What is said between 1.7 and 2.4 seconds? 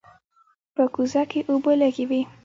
لږې وې.